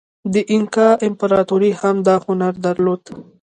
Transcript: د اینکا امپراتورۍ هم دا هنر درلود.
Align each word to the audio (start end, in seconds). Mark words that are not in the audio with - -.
د 0.33 0.35
اینکا 0.51 0.87
امپراتورۍ 1.07 1.71
هم 1.81 1.95
دا 2.07 2.15
هنر 2.25 2.53
درلود. 2.65 3.01